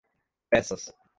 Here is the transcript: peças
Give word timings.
peças 0.51 0.91